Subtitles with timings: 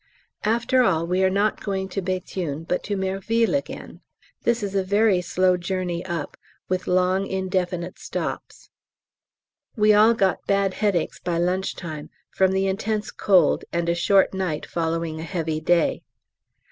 [0.45, 4.01] After all we are not going to Béthune but to Merville again.
[4.41, 8.71] This is a very slow journey up, with long indefinite stops;
[9.75, 14.33] we all got bad headaches by lunch time from the intense cold and a short
[14.33, 16.01] night following a heavy day.